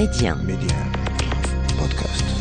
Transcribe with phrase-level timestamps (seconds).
[0.00, 0.34] Médien.
[0.46, 0.78] Médien.
[1.78, 2.39] Podcast.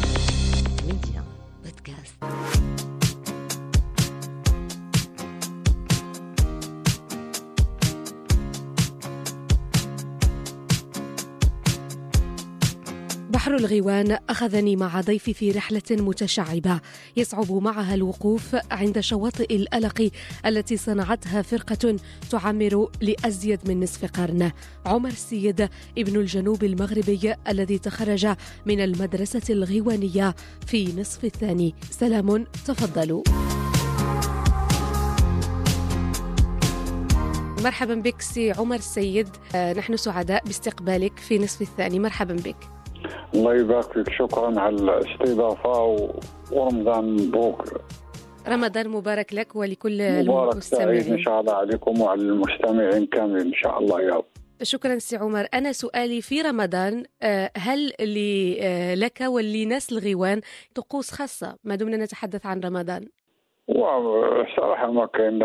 [13.59, 16.79] الغيوان أخذني مع ضيفي في رحلة متشعبة.
[17.17, 20.09] يصعب معها الوقوف عند شواطئ الألق
[20.45, 21.95] التي صنعتها فرقة
[22.29, 24.51] تعمر لأزيد من نصف قرن.
[24.85, 28.27] عمر السيد ابن الجنوب المغربي الذي تخرج
[28.65, 30.35] من المدرسة الغيوانية
[30.67, 31.75] في نصف الثاني.
[31.91, 33.23] سلام تفضلوا.
[37.63, 39.27] مرحبا بك سي عمر السيد.
[39.55, 41.99] آه، نحن سعداء باستقبالك في نصف الثاني.
[41.99, 42.78] مرحبا بك.
[43.33, 44.09] الله يبارك فيك.
[44.09, 46.19] شكرا على الاستضافة و...
[46.51, 47.81] ورمضان مبروك.
[48.47, 53.53] رمضان مبارك لك ولكل مبارك سعيد إن المستمعين شاء الله عليكم وعلى المستمعين كاملين إن
[53.53, 54.25] شاء الله يا رب.
[54.63, 55.47] شكرا سي عمر.
[55.53, 60.41] أنا سؤالي في رمضان آه، هل آه، لك ولناس الغيوان
[60.75, 63.07] طقوس خاصة؟ ما دمنا نتحدث عن رمضان.
[63.69, 65.37] وصراحه ما كاين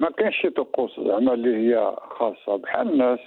[0.00, 2.56] ما كاينش شي طقوس زعما اللي هي خاصة.
[2.56, 3.18] بحال الناس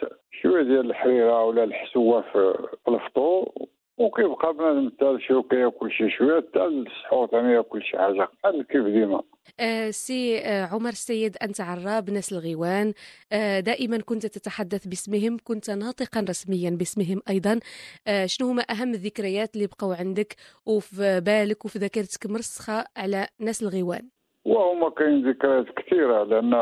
[0.42, 3.52] شوية ديال الحريرة ولا الحسوة في الفطور
[3.98, 8.28] وكيبقى بنادم حتى شو كياكل شي شوية حتى السحور ثاني ياكل شي حاجة.
[8.44, 9.22] بحال كيف ديما.
[9.60, 12.94] آه، سي آه، عمر السيد أنت عراب ناس الغيوان.
[13.32, 17.60] آه، دائما كنت تتحدث باسمهم كنت ناطقا رسميا باسمهم أيضا.
[18.08, 23.64] آه، شنو هما أهم الذكريات اللي بقوا عندك وفي بالك وفي ذاكرتك مرسخة على ناس
[23.64, 24.10] الغيوان؟
[24.46, 26.54] وهما كاين ذكريات كثيرة لأن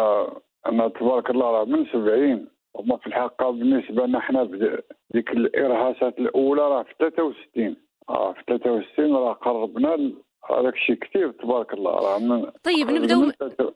[0.65, 4.43] أنا تبارك الله راه من 70 وما في الحقيقة بالنسبة لنا حنا
[5.13, 7.75] ديك الإرهاصات الأولى راه في 63
[8.09, 10.11] آه في 63 راه قربنا
[10.49, 13.31] هذاك الشيء كثير تبارك الله راه من طيب نبدأو من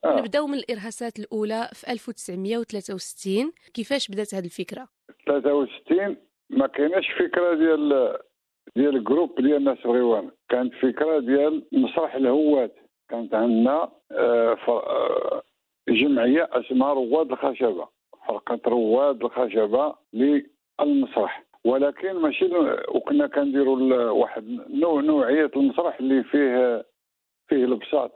[0.06, 0.20] آه.
[0.20, 4.88] نبدأو من الإرهاصات الأولى في 1963 كيفاش بدأت هذه الفكرة؟
[5.26, 6.18] 63
[6.50, 8.18] ما كايناش فكرة ديال
[8.76, 10.32] ديال جروب ديال الناس الغيوان.
[10.50, 12.76] كانت فكرة ديال مسرح الهوات.
[13.10, 15.42] كانت عندنا آه، آه،
[15.90, 17.88] جمعية اسمها رواد الخشبة
[18.28, 21.44] فرقة رواد الخشبة للمسرح.
[21.66, 22.50] ولكن ماشي
[22.88, 26.86] وكنا كنديروا واحد نوع نوعية المسرح اللي فيه
[27.48, 28.12] فيه البساط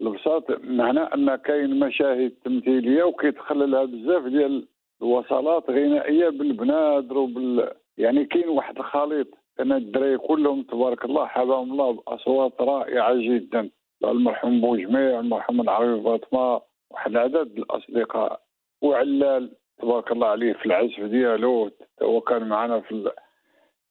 [0.00, 4.68] البساط معناه أن كاين مشاهد تمثيلية وكيتخللها بزاف ديال
[5.02, 9.26] الوصلات غنائية بالبنادر وبال يعني كاين واحد الخليط.
[9.58, 13.70] كان الدراري كلهم تبارك الله حباهم الله بأصوات رائعة جدا.
[14.04, 18.40] المرحوم بوجميع المرحوم العربي فاطمة واحد العدد الأصدقاء
[18.82, 19.52] وعلال
[19.82, 21.70] تبارك الله عليه في العزف ديالو
[22.02, 23.10] هو كان معنا في.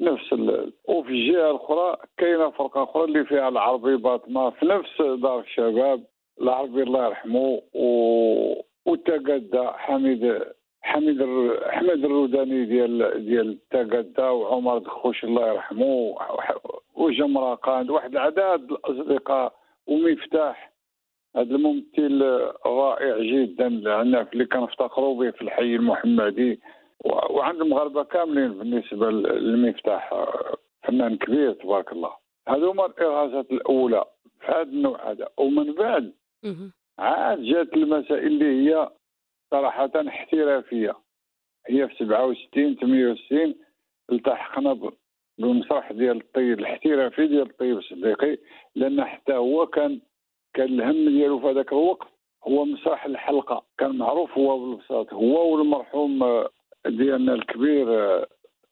[0.02, 0.74] نفس ال...
[0.88, 6.04] وفي الجهة الأخرى كاينة فرقة أخرى اللي فيها العربي باطمه في نفس دار الشباب
[6.42, 7.86] العربي الله يرحمه و...
[8.86, 10.42] والتقدى حميد
[10.82, 11.72] حميد الر...
[11.72, 16.16] حميد الروداني ديال ديال التقدى وعمر دخوش الله يرحمه
[17.56, 19.54] قاند واحد العدد الأصدقاء
[19.88, 20.72] ومفتاح.
[21.36, 22.22] هذا الممثل
[22.66, 26.60] رائع جدا في- اللي كنفتخروا به في الحي المحمدي
[27.06, 30.14] وعند المغاربه كاملين بالنسبة للمفتاح
[30.84, 32.12] فنان كبير تبارك الله.
[32.48, 34.06] هذو هما الارهاصات الأولى
[34.40, 35.28] في هذا النوع هذا.
[35.38, 36.14] ومن بعد.
[37.00, 38.90] عاد جات المسائل اللي هي
[39.52, 40.96] صراحة احترافية.
[41.68, 43.56] هي في 67 68
[44.12, 44.74] التحقنا
[45.38, 48.38] بالمسرح ديال الطيب الاحترافي ديال الطيب الصديقي
[48.76, 50.00] لأن حتى هو كان
[50.54, 52.08] كان الهم ديالو في هذاك الوقت
[52.48, 53.66] هو مسرح الحلقة.
[53.78, 56.50] كان معروف هو بالبساط هو والمرحوم آه،
[56.88, 58.28] ديالنا الكبير آه،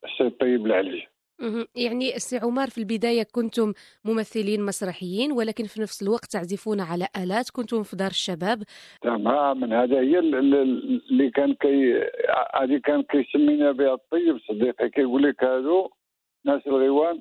[0.06, 1.02] السيد طيب العليج
[1.40, 1.66] مهم.
[1.76, 3.74] يعني سي عمر في البداية كنتم
[4.06, 8.64] ممثلين مسرحيين ولكن في نفس الوقت تعزفون على آلات كنتم في دار الشباب.
[9.02, 9.84] تماما.
[9.84, 11.94] هذا هي ال- ال- اللي كان كي
[12.56, 15.90] هذه كان كيسمينا بها الطيب صديقي كيقول لك هادو
[16.46, 17.20] ناس الغيوان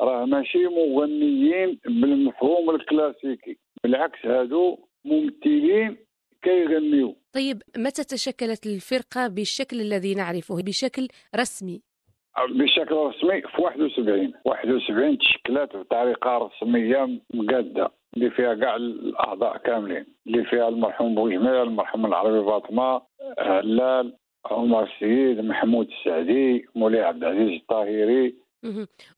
[0.00, 5.96] راه ماشي مغنيين بالمفهوم الكلاسيكي بالعكس هادو ممثلين
[6.42, 7.16] كيغنيو.
[7.32, 11.82] طيب متى تشكلت الفرقة بالشكل الذي نعرفه بشكل رسمي؟
[12.48, 20.44] بشكل رسمي في 71 71 تشكلت بطريقة رسمية مقادة اللي فيها كاع الأعضاء كاملين اللي
[20.44, 23.02] فيها المرحوم بوجميع المرحوم العربي فاطمة
[23.38, 28.34] علال عمر السيد محمود السعدي مولاي عبد العزيز الطاهري.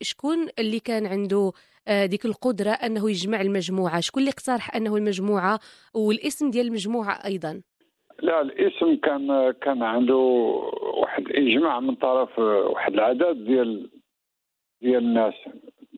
[0.02, 1.52] شكون اللي كان عنده
[1.88, 5.60] آه، ديك القدرة أنه يجمع المجموعة؟ شكون اللي اقترح أنه المجموعة؟
[5.94, 7.62] والاسم ديال المجموعة أيضا.
[8.22, 10.16] لا الاسم كان كان عنده
[11.00, 13.90] واحد اجماع من طرف واحد العدد ديال
[14.82, 15.34] ديال الناس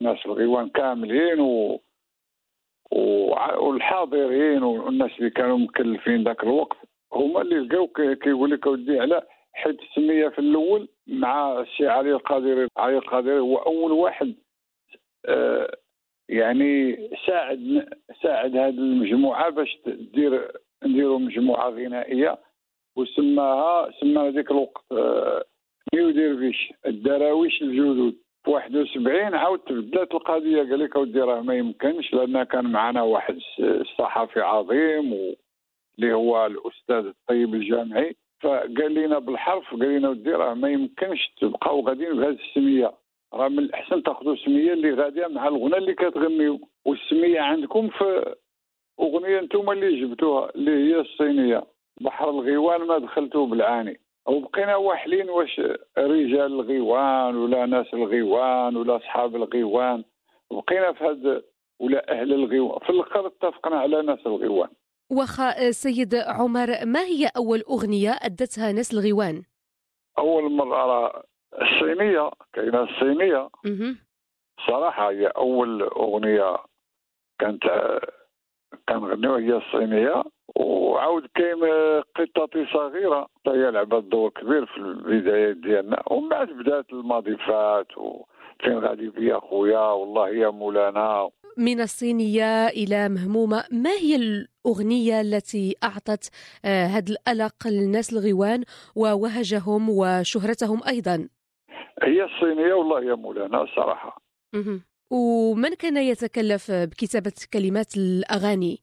[0.00, 1.80] الناس الغيوان كاملين و
[3.60, 6.76] والحاضرين والناس اللي كانوا مكلفين ذاك الوقت
[7.12, 12.12] هما اللي لقاو كي- كيقول لك أودي على حيت السميه في الأول مع الشيخ علي
[12.12, 12.68] القادري.
[12.76, 14.34] علي القادري هو أول واحد
[15.26, 15.76] آه،
[16.28, 16.96] يعني
[17.26, 17.88] ساعد
[18.22, 20.52] ساعد هذه المجموعة باش تدير
[20.84, 22.38] نديروا مجموعة غنائية
[22.96, 25.44] وسماها سماها ذيك الوقت آه،
[25.94, 28.14] نيو ديرفيش الدراويش الجدد.
[28.44, 33.38] في 71 عاود تبدلت القضية قال لك أودي راه ما يمكنش لأن كان معنا واحد
[33.98, 35.34] صحفي عظيم
[35.98, 38.16] اللي هو الأستاذ الطيب الجامعي.
[38.42, 42.92] فقال لنا بالحرف قال لنا ودي راه ما يمكنش تبقاو غاديين بهذه السمية.
[43.34, 46.60] راه من الأحسن تاخذوا سمية اللي غادية مع الغنى اللي كتغنيو.
[46.84, 48.34] والسمية عندكم في
[49.00, 51.64] أغنية أنتم اللي جبتوها اللي هي الصينية
[52.00, 54.00] بحر الغيوان ما دخلتوه بالعاني.
[54.26, 55.60] وبقينا واحلين واش
[55.98, 60.04] رجال الغيوان ولا ناس الغيوان ولا أصحاب الغيوان.
[60.50, 61.42] بقينا في هذا
[61.80, 62.78] ولا أهل الغيوان.
[62.78, 64.68] في الأخر اتفقنا على ناس الغيوان.
[65.10, 69.42] وخا سيد عمر ما هي أول أغنية أدتها ناس الغيوان؟
[70.18, 71.22] أول مره
[71.62, 73.48] الصينية كاينة الصينية.
[73.64, 73.98] مهم.
[74.66, 76.56] صراحة هي أول أغنية
[77.38, 77.62] كانت
[78.88, 80.24] كنغنيوها هي الصينية.
[80.56, 81.64] وعاود كاين
[82.16, 83.22] قطتي صغيرة.
[83.36, 86.02] حتى هي لعبت دور كبير في البدايات ديالنا.
[86.06, 89.78] ومن بعد بدأت المضيفات وفين غادي بيا خويا.
[89.78, 91.30] والله يا مولانا.
[91.58, 96.30] من الصينية إلى مهمومة ما هي الأغنية التي أعطت
[96.64, 98.64] آه، هذا القلق للناس الغيوان
[98.96, 101.28] ووهجهم وشهرتهم أيضا
[102.02, 104.22] هي الصينية والله يا مولانا صراحة
[104.54, 104.82] مهم.
[105.10, 108.78] ومن كان يتكلف بكتابة كلمات الأغاني؟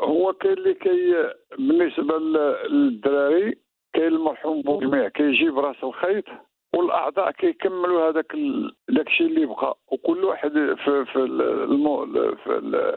[0.00, 1.14] هو كاين اللي كي
[1.58, 3.58] بالنسبة لل- للدراري
[3.94, 6.24] كاين المرحوم بوجميع كيجيب راس الخيط
[6.74, 8.36] والأعضاء كيكملوا هذاك
[8.88, 10.52] داكشي اللي بقى وكل واحد
[10.84, 12.06] في في ال- المو
[12.44, 12.96] في ال-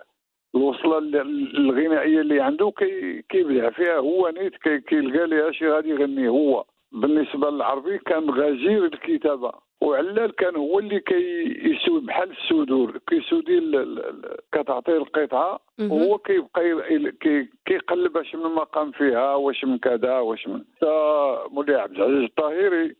[0.56, 5.90] الوصلة ال- الغنائية اللي عنده كي كيبدع فيها هو نيت كي كيلقى ليها شي غادي
[5.90, 6.66] يغني هو.
[6.92, 9.52] بالنسبة للعربي كان غزير الكتابة.
[9.82, 13.60] وعلال كان هو اللي كيسود بحال السدور كيسودي
[14.52, 15.60] كتعطيه القطعة.
[15.92, 20.62] وهو كيبقى كي- كيقلب واش من مقام فيها واش من كذا واش من
[21.52, 22.96] مولاي عبد العزيز الطاهري ال- ال- ال- ال-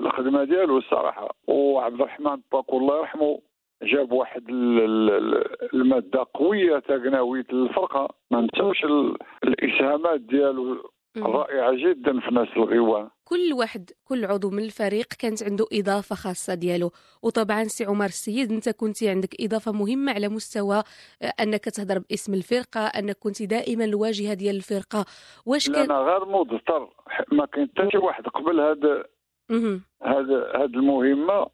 [0.00, 3.38] الخدمة ديالو الصراحة وعبد الرحمن باكو الله يرحمه
[3.82, 10.90] جاب واحد ال- ال- ال- المادة قوية تا قناوية الفرقة ما نساوش ال- الإسهامات ديالو.
[11.16, 16.54] رائعة جدا في ناس الغيوان كل واحد كل عضو من الفريق كانت عنده إضافة خاصة
[16.54, 16.90] ديالو.
[17.22, 20.76] وطبعا سي عمر السيد أنت كنت عندك إضافة مهمة على مستوى
[21.22, 25.04] آه، أنك تهضر باسم الفرقة أنك كنت دائما الواجهة ديال الفرقة.
[25.46, 26.88] واش كان أنا غير مضطر.
[27.32, 29.04] ما كاين حتى شي واحد قبل هذا.
[30.02, 31.46] هذا هذه المهمة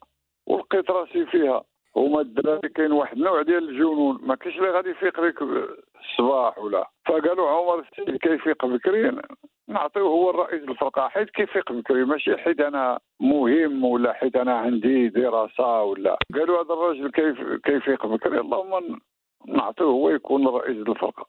[0.47, 1.63] ولقيت راسي فيها.
[1.97, 6.89] هما الدراري كاين واحد النوع ديال الجنون ما كاينش اللي غادي يفيق لك الصباح ولا.
[7.05, 9.21] فقالوا عمر السيد كيفيق بكري؟
[9.67, 12.05] نعطيه هو الرئيس الفرقة حيت كيفيق بكري.
[12.05, 16.17] ماشي حيت أنا مهم ولا حيت أنا عندي دراسة ولا.
[16.33, 18.99] قالوا هذا الراجل كيف كيفيق بكري؟ اللهم
[19.47, 21.25] نعطيه هو يكون رئيس الفرقة.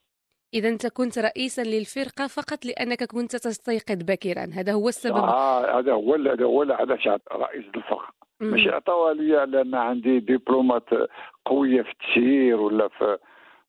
[0.54, 4.44] إذا أنت كنت رئيسا للفرقة فقط لأنك كنت تستيقظ باكرا.
[4.54, 5.16] هذا هو السبب.
[5.16, 8.25] آه هذا هو هذا هو علاش رئيس الفرقة.
[8.40, 10.88] ماشي عطاوها ليا لأن عندي دبلومات
[11.44, 13.18] قوية في التسيير ولا في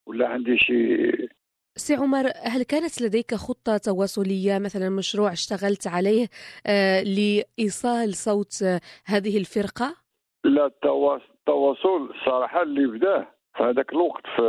[0.06, 1.12] ولا عندي شي.
[1.76, 6.28] سي عمر هل كانت لديك خطة تواصلية؟ مثلا مشروع اشتغلت عليه
[6.68, 9.96] آه لإيصال صوت آه هذه الفرقة؟
[10.44, 14.42] لا التواصل الصراحه اللي بداه في هذاك الوقت في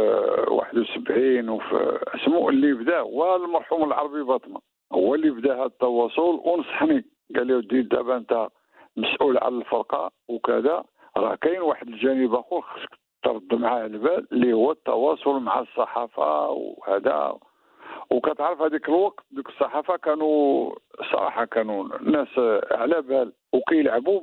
[0.51, 4.61] 71 وفي اسمه اللي بداه هو المرحوم العربي باطمه
[4.93, 7.05] هو اللي بدا هذا التواصل ونصحني.
[7.37, 8.49] قال لي ودي دابا أنت
[8.99, 10.85] مسؤول على الفرقة وكذا.
[11.17, 17.39] راه كاين واحد الجانب آخر خصك ترد معاه البال اللي هو التواصل مع الصحافة وهذا.
[18.11, 20.75] وكتعرف هذيك الوقت ديك الصحافة كانوا
[21.13, 22.29] صراحة كانوا الناس
[22.71, 24.21] على بال وكيلعبوا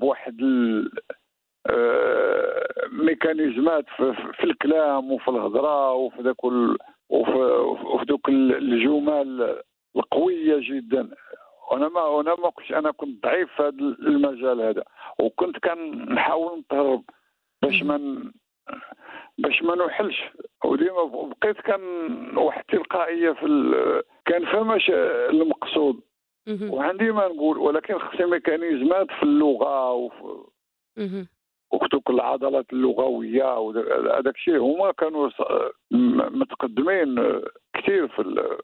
[0.00, 0.40] بواحد
[1.70, 9.56] آه، ميكانيزمات في, الكلام وفي الهضرة وفي ذاك وفي, ذوك الجمل
[9.96, 11.08] القوية جدا.
[11.72, 13.70] وأنا ما أنا ما كنتش أنا كنت ضعيف في هذا
[14.08, 14.84] المجال هذا
[15.20, 17.02] وكنت كنحاول نتهرب
[17.62, 18.22] باش ما
[19.38, 20.22] باش ما نوحلش
[20.64, 21.80] وديما بقيت كان
[22.38, 24.90] واحد التلقائيه في ال- كان فهمش
[25.30, 26.00] المقصود.
[26.72, 30.44] وعندي ما نقول ولكن خصني ميكانيزمات في اللغة وفي.
[31.72, 35.30] وكتوك العضلات اللغوية وهذاك الشيء هما كانوا
[36.30, 37.40] متقدمين
[37.74, 38.58] كثير في ال-.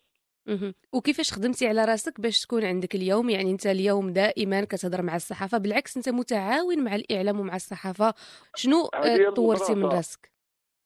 [0.92, 5.58] وكيفاش خدمتي على راسك باش تكون عندك اليوم يعني انت اليوم دائما كتهضر مع الصحافة
[5.58, 8.14] بالعكس انت متعاون مع الإعلام ومع الصحافة
[8.56, 9.84] شنو هذه آه، طورتي من.
[9.84, 10.32] راسك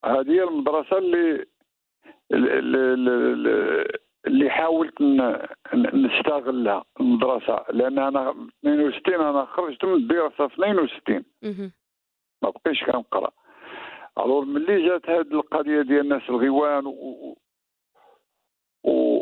[0.04, 1.46] هذه هي المدرسة اللي
[4.26, 5.00] اللي, حاولت
[5.74, 11.72] نستغلها المدرسة لأن أنا 62 أنا خرجت من الدراسة في 62 مهم.
[12.42, 13.30] ما بقيتش كنقرأ
[14.18, 16.86] ألور ملي جات هاد القضية ديال الناس الغيوان.
[16.86, 17.36] و...
[18.84, 19.15] و...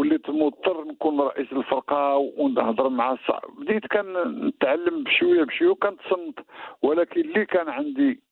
[0.00, 3.30] وليت مضطر نكون رئيس الفرقة ونهضر مع الص...
[3.58, 4.12] بديت كان
[4.46, 6.38] نتعلم بشوية بشوية وكنتصنت
[6.82, 8.22] ولكن اللي كان عندي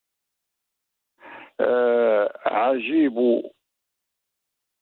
[1.60, 3.50] آه عجيب و...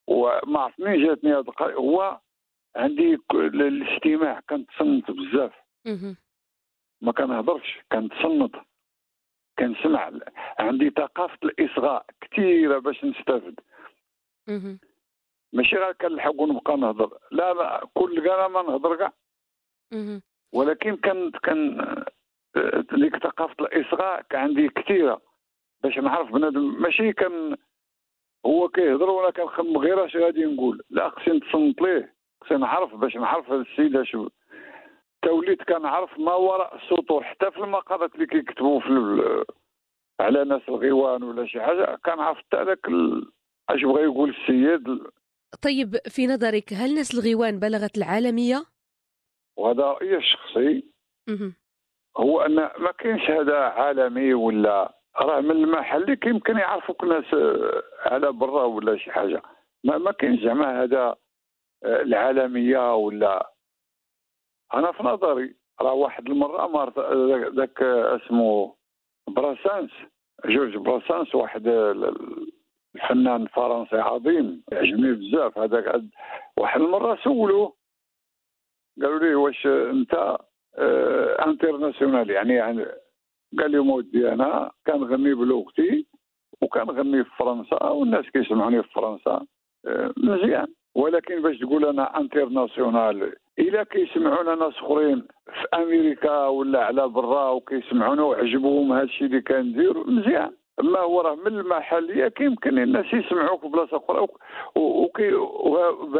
[0.07, 2.21] وما عرفتني جاتني هو
[2.77, 5.53] عندي الاستماع كنتصنت بزاف.
[7.01, 8.55] ما كنهضرش كنتصنت
[9.59, 10.13] كنسمع
[10.59, 13.61] عندي ثقافة الإصغاء كثيره باش نستافد.
[15.57, 17.19] ماشي غير كنلحق ونبقى نهضر.
[17.31, 19.13] لا لا كل كاع ما نهضر كاع.
[20.53, 21.81] ولكن كان كان
[22.57, 25.21] آه، ديك ثقافة الإصغاء كان عندي كثيرة.
[25.83, 27.57] باش نعرف بنادم ماشي كان
[28.47, 30.83] هو كيهضر وأنا كنخمم غير اش غادي نقول.
[30.91, 32.15] لا خصني نتصنت ليه.
[32.45, 34.17] خصني نعرف باش نعرف هذا السيد اش
[35.23, 37.23] تا وليت كنعرف ما وراء السطور.
[37.25, 39.45] حتى في المقالات اللي كيكتبوا في ال-
[40.21, 43.31] على ناس الغيوان ولا شي حاجة كنعرف حتى ذاك ال-
[43.69, 45.01] اش بغى يقول السيد
[45.63, 48.65] طيب في نظرك هل نسل غيوان بلغت العالمية؟
[49.57, 50.91] وهذا رأيي الشخصي.
[52.17, 58.33] هو أن ما كاينش هذا عالمي ولا راه من المحلي يمكن يعرفوك ناس آه، على
[58.33, 59.43] برا ولا شي حاجة
[59.85, 61.17] ما ما كاينش زعما هذا
[61.85, 63.53] آه، العالمية ولا
[64.75, 66.99] أنا في نظري راه واحد المره مارت
[67.57, 68.77] ذاك- اسمه
[69.29, 69.91] براسانس
[70.45, 71.69] جورج براسانس واحد
[72.97, 75.59] الفنان فرنسي عظيم يعجبني بزاف.
[75.59, 76.03] هذاك
[76.57, 77.73] واحد المرة سولوه
[79.03, 80.37] قالوا لي واش انت
[80.79, 82.87] آه international يعني, يعني
[83.59, 86.07] قال لهم ودي أنا كنغني بلغتي
[86.63, 89.47] وكنغني في فرنسا والناس كيسمعوني في فرنسا
[89.87, 90.67] آه مزيان.
[90.95, 98.23] ولكن باش تقول أنا international إلا كيسمعونا ناس أخرين في أمريكا ولا على برا وكيسمعونا
[98.23, 100.51] وعجبهم هذا الشيء اللي كندير مزيان.
[100.83, 104.27] ما هو راه من المحلية كيمكن الناس يسمعوك بلاصة أخرى.
[104.77, 105.29] وكي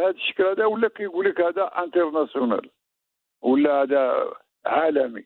[0.09, 2.69] الشكل هذا ولا كيقول لك هذا انترناسيونال
[3.41, 4.33] ولا هذا
[4.65, 5.23] عالمي؟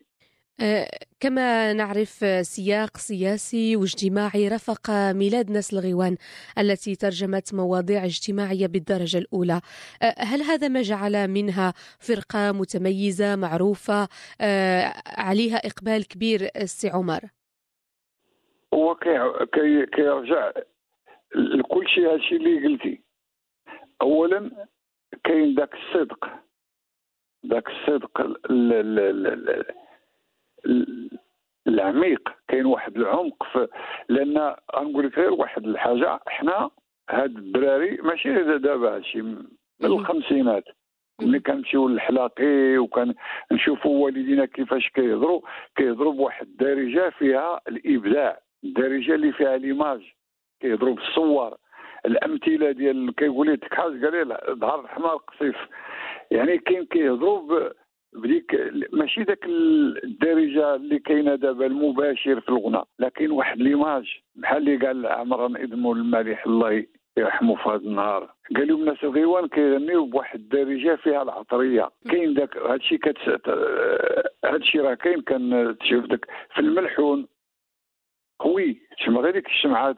[0.60, 0.88] آه،
[1.20, 6.16] كما نعرف سياق سياسي واجتماعي رافق ميلاد نسل غيوان
[6.58, 9.60] التي ترجمت مواضيع اجتماعية بالدرجة الأولى.
[10.02, 14.08] آه، هل هذا ما جعل منها فرقة متميزة معروفة؟
[14.40, 17.20] آه، عليها إقبال كبير السي عمر.
[18.74, 19.18] هو كي
[19.52, 20.52] كي كيرجع
[21.34, 23.02] لكل شيء هذا الشيء اللي قلتي.
[24.02, 24.50] اولا
[25.24, 26.28] كاين ذاك الصدق.
[27.46, 29.66] ذاك الصدق ال- ال- ال- ال-
[30.66, 31.18] ال-
[31.66, 32.28] العميق.
[32.48, 33.68] كاين واحد العمق في
[34.08, 36.20] لأن غنقول لك غير واحد الحاجة.
[36.28, 36.70] إحنا
[37.10, 39.46] هاد الدراري ماشي دابا هادشي من.
[39.84, 40.64] الخمسينات.
[41.20, 43.14] ملي كنمشيو للحلاقي وكان
[43.52, 45.40] نشوفوا والدينا كيفاش كيهضروا
[45.76, 48.40] كيهضروا بواحد الدارجة فيها الإبداع.
[48.64, 50.00] الدارجة اللي فيها ليماج
[50.60, 51.56] كيهضروا بالصور
[52.06, 55.56] الأمثلة ديال كيقول لك حاج قال لي ظهر الحمار قصيف.
[56.30, 57.70] يعني كاين كيهضروا
[58.12, 59.44] بديك ماشي ذاك
[60.04, 65.92] الدارجة اللي كاينة دابا المباشر في الغناء لكن واحد ليماج بحال اللي قال عمران إدمو
[65.92, 66.84] المالح الله
[67.16, 68.34] يرحمه في هذا النهار.
[68.56, 71.90] قال لهم الناس الغيوان كيغنيو بواحد الدارجة فيها العطرية.
[72.10, 73.48] كاين ذاك هادشي كتس
[74.44, 77.26] هادشي راه كاين كان تشوف داك في الملحون.
[78.42, 79.92] قوي تسمع غير ديك الشمعه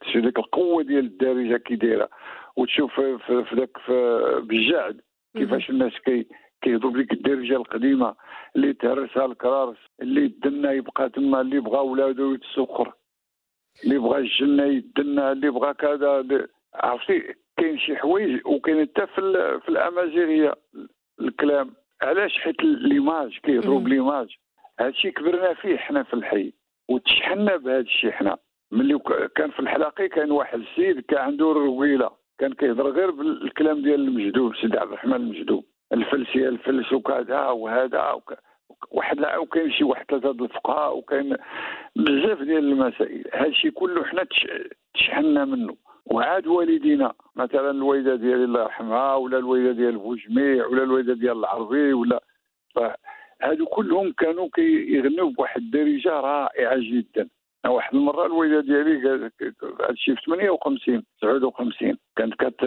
[0.00, 2.08] تشوف ديك القوة ديال الدارجة كي دايرة
[2.56, 5.00] وتشوف في, ذاك في- بالجعد
[5.36, 6.26] كيفاش الناس كي
[6.62, 8.14] كيهضروا بديك الدارجة القديمة
[8.56, 12.92] اللي تهرسها الكرارس اللي يدنا يبقى تما اللي بغى ولادو يتسخر
[13.84, 19.20] اللي بغى الجنة يدنا اللي بغى كذا عرفتي؟ كاين شي حوايج وكاين حتى في,
[19.64, 20.54] في الأمازيغية
[21.20, 23.80] الكلام علاش حيت ليماج كيهضروا.
[23.80, 24.28] بليماج
[24.80, 26.52] هادشي كبرنا فيه حنا في الحي.
[26.90, 28.36] وتشحنا بهذا الشيء حنا.
[28.72, 28.98] ملي
[29.36, 34.56] كان في الحلاقي كان واحد السيد كان عنده رويله كان كيهضر غير بالكلام ديال المجدوب
[34.56, 38.34] سيدي عبد الرحمن المجدوب الفلسيه الفلس وكذا وهذا وك...
[38.90, 41.36] واحد وكاين شي واحد ثلاثة الفقهاء وكاين
[41.96, 43.24] بزاف ديال المسائل.
[43.32, 44.46] هذا الشيء كله حنا تش...
[44.94, 45.76] تشحنا منه.
[46.06, 51.92] وعاد والدينا مثلا الوالدة ديالي الله يرحمها ولا الوالدة ديال بوجميع ولا الوالدة ديال العربي
[51.92, 52.22] ولا
[53.42, 57.28] هادو كلهم كانوا كيغنيو بواحد الدارجه رائعة جدا.
[57.66, 59.30] واحد المره الوالده ديالي
[59.80, 62.64] هادشي في 58 59 كانت كت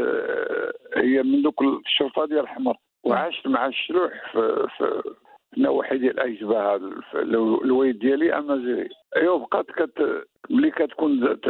[0.95, 5.01] هي من دوك الشرطة ديال الحمر وعاشت مع الشلوح في, في
[5.57, 6.19] النواحي ديال
[7.15, 8.89] الو- الوالد ديالي أمازيغي.
[9.15, 11.49] ايوا بقات كت ملي كتكون ت-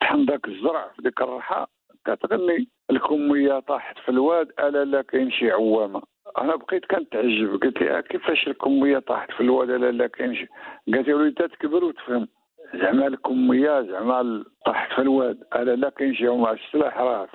[0.00, 1.66] طحن ذاك الزرع في ديك الرحى
[2.06, 6.02] كتغني الكمية طاحت في الواد ألا لا كاين شي عوامة.
[6.38, 7.60] أنا بقيت كنتعجب.
[7.62, 10.48] قلت لها كيفاش الكمية طاحت في الواد؟ الا لا كاين
[10.94, 12.28] قالت لي وليدي تكبر وتفهم.
[12.74, 15.38] زعما الكمية زعما طاحت في الواد.
[15.56, 17.28] الا لا كاين شي عوامه السلاح راه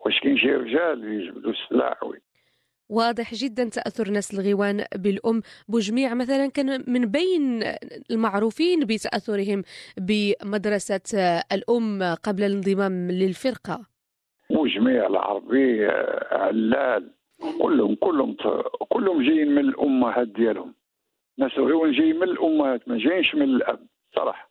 [0.00, 2.18] واش كاين شي رجال يجبدوا السلاح وي.
[2.88, 5.42] واضح جدا تأثر ناس الغيوان بالأم.
[5.68, 7.62] بوجميع مثلا كان من بين
[8.10, 9.62] المعروفين بتأثرهم
[9.98, 13.80] بمدرسة الأم قبل الانضمام للفرقة.
[14.50, 15.86] وجميع العربي
[16.32, 17.10] علال.
[17.62, 18.36] كلهم كلهم
[18.88, 20.74] كلهم جايين من الأمهات ديالهم.
[21.38, 23.86] ناس الغيوان جايين من الأمهات ما جايينش من الأب.
[24.16, 24.50] صراحة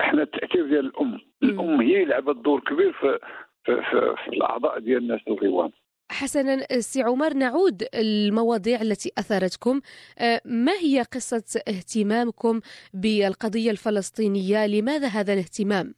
[0.00, 1.20] إحنا التأثير ديال الأم.
[1.42, 3.18] الأم هي لعبت دور كبير في
[3.64, 5.70] في, في, في الأعضاء ديال الناس الغيوان.
[6.10, 9.80] حسنا سي عمر نعود المواضيع التي أثارتكم.
[10.18, 12.60] آه، ما هي قصة اهتمامكم
[12.94, 15.94] بالقضية الفلسطينية؟ لماذا هذا الاهتمام؟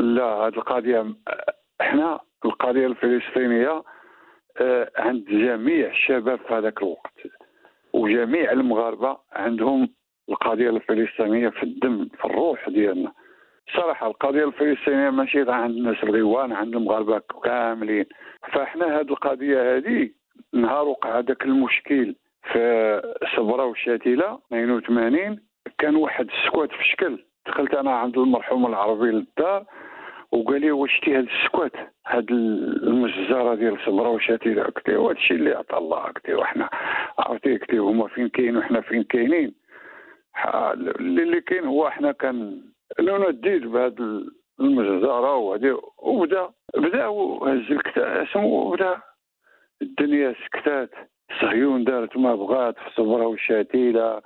[0.00, 1.14] لا هذه القضية
[1.80, 3.82] إحنا القضية الفلسطينية
[4.96, 7.14] عند جميع الشباب في هذاك الوقت.
[7.92, 9.88] وجميع المغاربة عندهم
[10.28, 13.12] القضية الفلسطينية في الدم في الروح ديالنا.
[13.76, 18.04] صراحة القضية الفلسطينية ماشي عند الناس الغيوان عند المغاربة كاملين.
[18.52, 20.10] فاحنا هذه القضية هذه
[20.52, 22.14] نهار وقع هذاك المشكل
[22.52, 25.40] في صبرا وشاتيلة 82
[25.78, 27.24] كان واحد السكات في شكل.
[27.46, 29.64] دخلت أنا عند المرحوم العربي للدار
[30.34, 31.72] وقال لي واش تي هاد السكات
[32.06, 36.68] هاد المجزرة ديال صبرا وشاتيلة قلت له هذا الشيء اللي عطى الله قلت له إحنا
[37.18, 39.54] عرفتي قلت له هما فين كاين وحنا فين كاينين؟
[41.00, 42.62] اللي كاين هو إحنا كان
[43.00, 44.22] انه ندير بهذا
[44.60, 49.00] المجزرة وهذه وبدا بدا هز الكتاس وبدا
[49.82, 50.90] الدنيا سكتات.
[51.40, 54.22] صهيون دارت ما بغات في صبرا وشاتيلة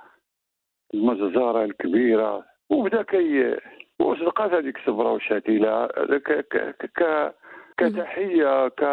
[0.93, 2.45] المجزرة الكبيرة.
[2.69, 3.57] وبدا كي
[4.01, 7.33] وصدقات هذيك صبرا وشاتيلة ك ك ك
[7.77, 8.83] كتحية ك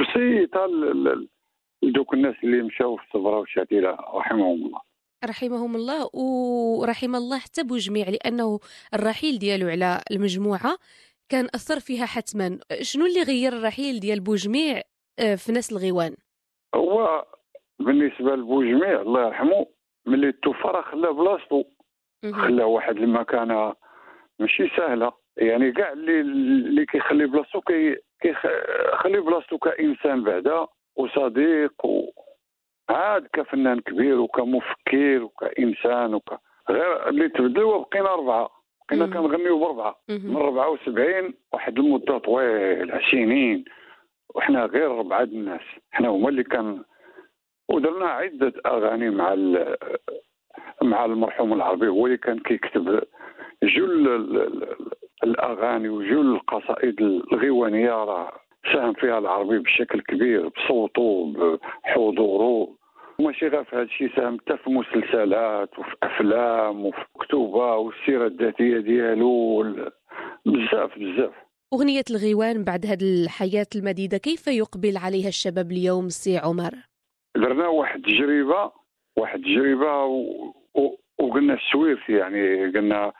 [0.00, 0.66] بسيطة
[1.82, 4.80] لدوك الناس اللي مشاو في صبرا وشاتيلة رحمهم الله.
[5.24, 8.58] رحمهم الله ورحم الله حتى بوجميع لأنه
[8.94, 10.76] الرحيل ديالو على المجموعة
[11.28, 12.58] كان أثر فيها حتما.
[12.80, 14.82] شنو اللي غير الرحيل ديال بوجميع
[15.18, 16.16] آه، في ناس الغيوان؟
[16.74, 17.24] هو
[17.78, 19.66] بالنسبة لبوجميع الله يرحمه
[20.06, 21.64] ملي توفى راه خلى بلاصتو.
[22.24, 23.74] خلى واحد المكانه
[24.38, 25.12] ماشي سهلة.
[25.36, 27.60] يعني كاع اللي اللي كيخلي بلاصتو
[28.20, 32.10] كيخلي بلاصتو كإنسان بعدا وصديق و...
[32.88, 36.34] عاد كفنان كبير وكمفكر وكإنسان وك
[36.70, 38.50] غير اللي تبدلوا بقينا أربعة.
[38.88, 39.96] بقينا كنغنيو بأربعة.
[40.08, 43.64] من 74 واحد المدة طويله سنين
[44.34, 45.60] وحنا غير ربعه الناس.
[45.90, 46.84] حنا هما اللي كان
[47.68, 49.34] ودرنا عدة أغاني مع
[50.82, 53.00] مع المرحوم العربي هو اللي كان كيكتب
[53.62, 54.08] جل
[55.24, 58.32] الأغاني وجل القصائد الغيوانيه راه
[58.72, 61.32] ساهم فيها العربي بشكل كبير بصوته
[61.84, 62.68] بحضوره
[63.18, 68.78] وماشي غير في هذا الشيء ساهم حتى في مسلسلات وفي أفلام وفي كتوبه والسيرة الذاتية
[68.78, 69.62] ديالو
[70.46, 71.32] بزاف بزاف.
[71.74, 76.74] أغنية الغيوان بعد هذه الحياة المديدة كيف يقبل عليها الشباب اليوم سي عمر؟
[77.36, 78.72] درنا واحد التجربة
[79.18, 80.52] واحد التجربة و...
[80.74, 80.96] و...
[81.18, 83.12] وقلنا السويرتي يعني قلنا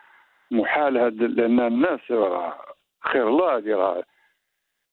[0.50, 2.00] محال هاد لأن الناس
[3.00, 4.02] خير الله هذه راه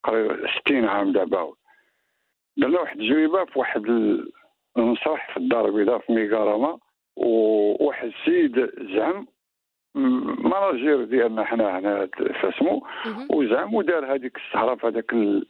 [0.04, 1.54] قريب 60 عام دابا.
[2.58, 3.86] درنا واحد التجربة في واحد
[4.78, 6.78] المسرح في الدار البيضاء في ميغاراما
[7.16, 9.28] وواحد السيد زعم
[9.96, 12.08] ماناجير ديالنا حنا هنا
[12.42, 12.88] فاسمو
[13.30, 15.46] وزعم ودار هذيك السهرة في هذاك ال...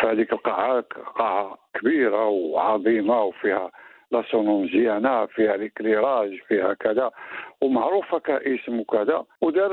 [0.00, 0.80] في هذيك القاعة
[1.16, 3.70] قاعة كبيرة وعظيمة وفيها
[4.12, 7.10] لا مزيانه فيها ليكليراج فيها كذا
[7.60, 9.24] ومعروفة كاسم وكذا.
[9.40, 9.72] ودار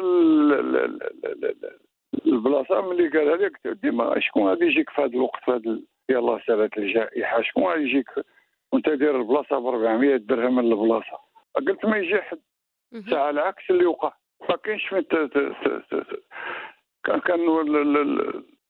[2.25, 6.77] البلاصة ملي قالها لك ديما شكون غادي يجيك في هذا الوقت في هذا يلاه سالت
[6.77, 8.09] الجائحة؟ شكون غادي يجيك؟
[8.71, 11.19] وانت داير البلاصة ب 400 درهم البلاصة.
[11.55, 12.39] قلت ما يجي حد.
[13.09, 14.13] ساعة العكس اللي وقع
[14.49, 15.01] ما كاينش فين
[17.03, 17.39] كان كان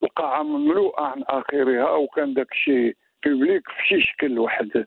[0.03, 4.85] القاعة مملوءة عن آخرها وكان داك الشيء public في شي شكل واحد.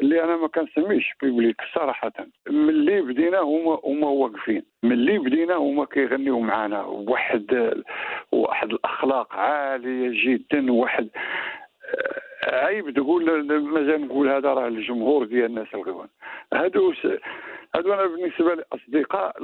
[0.00, 2.12] اللي أنا ما كنسميش public صراحة.
[2.48, 4.62] ملي بدينا هما هما واقفين.
[4.82, 7.74] ملي بدينا هما كيغنيو معنا واحد
[8.32, 10.72] واحد الأخلاق عالية جدا.
[10.72, 11.08] واحد
[12.44, 13.24] عيب تقول
[13.62, 16.08] مازال نقول هذا راه الجمهور ديال الناس الغيوان
[16.54, 16.92] هادو
[17.74, 19.36] هادو أنا بالنسبة لاصدقاء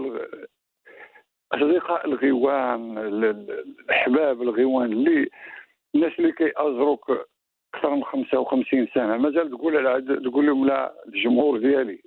[1.52, 5.28] أصدقاء الغيوان الاحباب الغيوان اللي
[5.94, 7.28] الناس اللي كيأزروك
[7.74, 9.16] أكثر من 55 سنة.
[9.16, 11.98] مازال تقول تقول لهم لا الجمهور ديالي.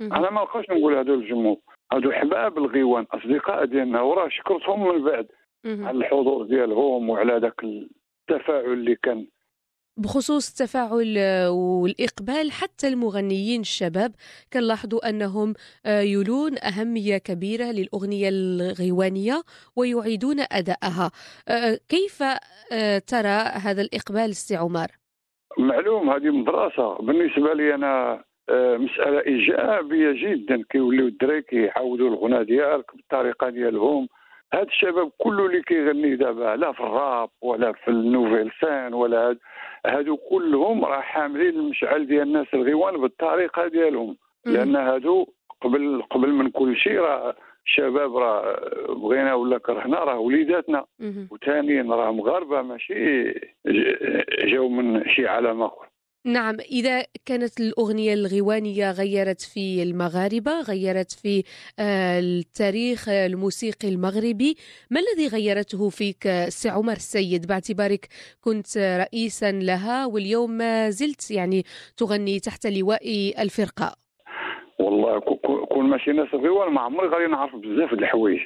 [0.00, 1.56] أنا ما نبقاش نقول هذا الجمهور.
[1.92, 5.26] هادو أحباب الغيوان أصدقاء ديالنا وراه شكرتهم من بعد.
[5.86, 9.26] على الحضور ديالهم وعلى ذاك التفاعل اللي كان
[9.96, 14.12] بخصوص التفاعل آه، والإقبال حتى المغنيين الشباب
[14.52, 15.54] كنلاحظوا أنهم
[15.86, 19.42] آه، يولون أهمية كبيرة للأغنية الغيوانية
[19.76, 21.10] ويعيدون أداءها
[21.48, 22.22] آه، كيف
[23.06, 24.86] ترى هذا الإقبال سي عمر؟
[25.58, 26.94] معلوم هذه مدرسة.
[26.94, 30.62] بالنسبة لي أنا آه، مسألة إيجابية جدا.
[30.70, 34.08] كيوليو الدراري كيعاودوا الغنى ديالك بالطريقة ديالهم
[34.54, 39.28] هاد الشباب كله اللي كيغني دابا لا في الراب ولا في ال nouvelle scène ولا
[39.28, 39.38] هاد
[39.86, 44.16] هادو كلهم راه حاملين المشعل ديال الناس الغيوان بالطريقة ديالهم.
[44.46, 45.26] لأن هادو
[45.60, 47.34] قبل قبل من كل شيء راه
[47.66, 48.56] الشباب راه
[48.88, 50.84] بغينا ولا كرهنا راه وليداتنا.
[51.30, 53.32] وثانيا راه مغاربة ماشي
[54.44, 55.85] جاو من شي عالم آخر.
[56.26, 61.42] نعم إذا كانت الأغنية الغيوانية غيرت في المغاربة غيرت في
[61.78, 64.56] آه، التاريخ الموسيقي المغربي
[64.90, 68.08] ما الذي غيرته فيك آه، سي عمر السيد باعتبارك
[68.40, 71.64] كنت رئيسا لها واليوم ما زلت يعني
[71.96, 73.96] تغني تحت لواء الفرقة
[74.78, 78.40] والله كو- كو- كون ماشي ناس الغيوان ما عمري غادي نعرف بزاف د الحوايج.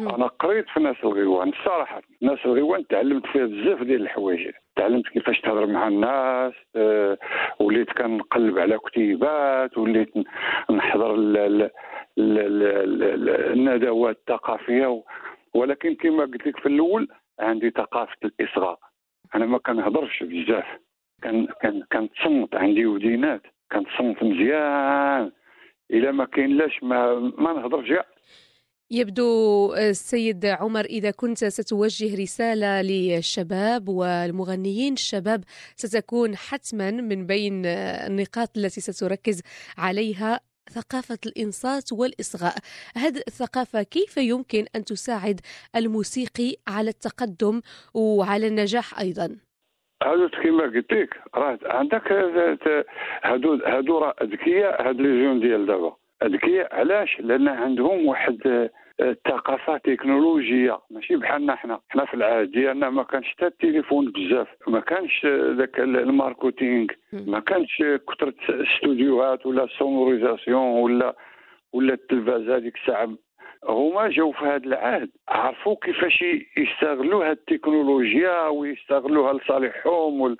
[0.00, 4.50] أنا قريت في ناس الغيوان الصراحه ناس الغيوان تعلمت فيها بزاف ديال الحوايج.
[4.76, 7.18] تعلمت كيفاش تهضر مع الناس آه،
[7.60, 10.12] وليت كنقلب على كتيبات وليت
[10.70, 11.70] نحضر ال- ال-
[12.18, 15.02] ال- ال- ال- الندوات الثقافية
[15.54, 17.08] ولكن كما قلت لك في الأول
[17.40, 18.78] عندي ثقافة الإصغاء.
[19.34, 20.66] أنا ما كنهضرش بزاف.
[21.22, 25.32] كان كان كنتصنت عندي ودينات كنتصنت مزيان.
[25.90, 27.92] إلا ما كاين لاش ما ما نهضرش
[28.90, 35.44] يبدو آه، السيد عمر إذا كنت ستوجه رسالة للشباب والمغنيين الشباب
[35.76, 39.42] ستكون حتما من بين آه، النقاط التي ستركز
[39.78, 42.54] عليها ثقافة الإنصات والإصغاء.
[42.96, 45.40] هذه الثقافة كيف يمكن أن تساعد
[45.76, 47.60] الموسيقي على التقدم
[47.94, 49.36] وعلى النجاح أيضا؟
[50.02, 52.84] هادو كيما قلت لك راه عندك هاد-
[53.24, 55.96] هادو هادو راه اذكياء هاد les jeunes ديال دابا.
[56.22, 56.74] أذكياء.
[56.74, 61.80] علاش؟ لأن عندهم واحد آه، ثقافه تكنولوجيه ماشي بحالنا حنا.
[61.88, 64.48] حنا في العهد ديالنا ما كانش حتى التليفون بزاف.
[64.68, 66.86] ما كانش آه، ذاك ال marketing.
[67.12, 71.16] ما كانش كثرة استوديوهات ولا sonorisation ولا
[71.72, 73.08] ولا التلفازه هذيك الساعة.
[73.68, 75.10] هما جاو في هذا العهد.
[75.28, 76.24] عرفوا كيفاش
[76.56, 80.36] يستغلوا هاد التكنولوجيا ويستغلوها لصالحهم وال...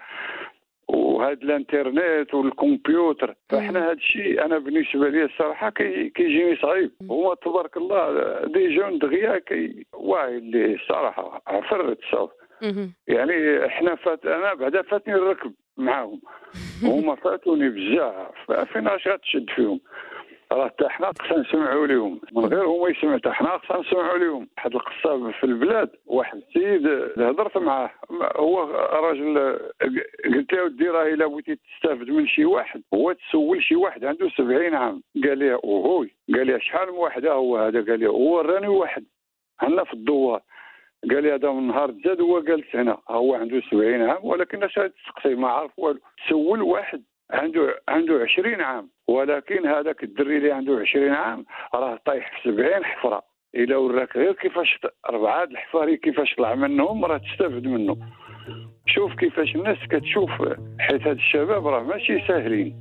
[0.89, 3.35] وهاد الانترنت والكمبيوتر.
[3.49, 6.11] فاحنا هاد الشيء أنا بالنسبة لي الصراحة كي...
[6.11, 6.91] كيجيني صعيب.
[7.11, 12.93] هما تبارك الله des jeunes دغيا كي واعي اللي الصراحة عفارت صافي مهم.
[13.09, 16.21] يعني إحنا فات أنا بعدا فاتني الركب معاهم.
[16.83, 18.53] هما فاتوني بزاف.
[18.73, 19.81] فين اش غتشد فيهم؟
[20.53, 23.19] راه حتى حنا خصنا نسمعوا لهم من غير هما يسمعوا.
[23.19, 26.87] حتى حنا خصنا نسمعوا لهم واحد القصاب في البلاد واحد السيد
[27.19, 27.91] هضرت معاه.
[28.23, 29.59] هو راجل
[30.25, 32.83] قلت له راه إلا بغيتي تستافد من شي واحد.
[32.95, 35.03] هو تسول شي واحد عنده 70 عام.
[35.25, 37.85] قال لي وهوي قال لي شحال من واحد؟ هو هذا.
[37.85, 39.05] قال لي هو راني واحد.
[39.61, 40.41] عندنا في الدوار.
[41.11, 42.99] قال لي هذا من نهار زاد هو جالس هنا.
[43.09, 46.01] هو عنده 70 عام ولكن اش تسقسي؟ ما عارف والو.
[46.29, 47.03] سول واحد.
[47.31, 48.91] عنده عنده 20 عام.
[49.09, 53.36] ولكن هذاك الدري اللي عنده 20 عام راه طايح في 70 حفرة.
[53.57, 54.17] الا وراك.
[54.17, 54.79] غير كيفاش
[55.11, 57.97] اربعه الحفاري كيفاش طلع منهم راه تستافد منه.
[58.87, 60.31] شوف كيفاش الناس كتشوف
[60.79, 62.77] حيت هاد الشباب راه ماشي ساهلين.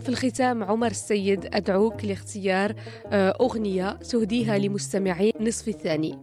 [0.00, 2.70] في الختام عمر السيد أدعوك لاختيار
[3.12, 6.18] آه، أغنية تهديها لمستمعي نصف الثاني.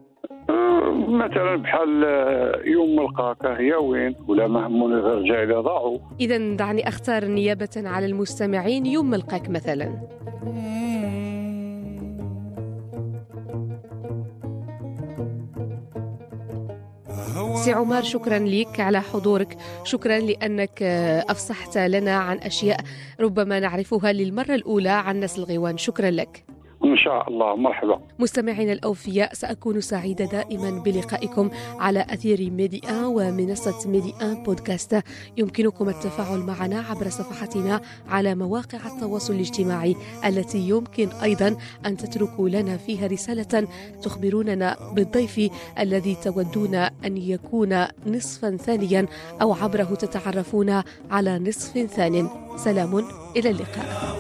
[0.50, 6.00] آه، مثلا بحال آه، يوم ملقاك هي وين؟ ولا ما هموني غير رجع اذا ضاعوا
[6.20, 10.02] إذا دعني أختار نيابة على المستمعين يوم ملقاك مثلا.
[17.56, 19.58] سي عمر شكرا لك على حضورك.
[19.84, 22.80] شكرا لأنك آه، أفصحت لنا عن أشياء
[23.20, 26.44] ربما نعرفها للمرة الأولى عن ناس الغيوان شكرا لك.
[26.92, 27.56] إن شاء الله.
[27.56, 28.00] مرحبا.
[28.20, 31.50] مستمعينا الأوفياء سأكون سعيدة دائما بلقائكم
[31.80, 35.04] على أثير ميدي آن ومنصة ميدي آن بودكاست.
[35.38, 42.78] يمكنكم التفاعل معنا عبر صفحتنا على مواقع التواصل الاجتماعي التي يمكن أيضا أن تتركوا لنا
[42.78, 43.68] فيها رسالة
[44.04, 49.08] تخبروننا بالضيف الذي تودون أن يكون نصفا ثانيا
[49.42, 52.30] أو عبره تتعرفون على نصف ثان.
[52.58, 54.12] سلام إلى اللقاء.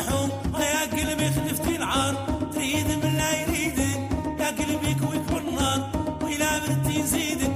[0.00, 2.14] يتروحوا يا قلبي خلفتي العار.
[2.54, 4.00] تريد من لا يريدك
[4.40, 5.90] يا قلبي كويك والنار
[6.22, 7.52] وإلى بنتي زيدك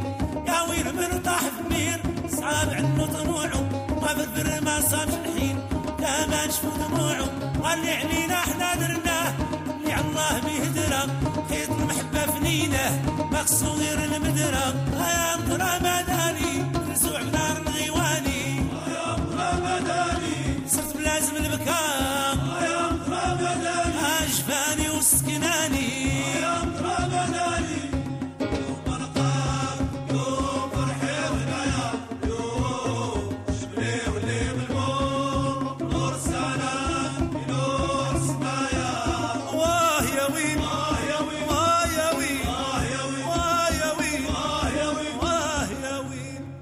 [0.48, 3.61] يا ويل من طاح ضمير صعب عنه طموعه.
[4.02, 5.59] ما بالبر ما صابش الحين.
[6.00, 7.26] لا ما نشفو دموعه.
[7.62, 9.35] قال لي علينا إحنا درناه
[9.76, 11.02] اللي على الله بيهدرة.
[11.50, 13.02] خيط المحبة فنينه
[13.33, 14.66] مقصود غير المدرة.
[15.00, 16.64] يا مطرة ما داري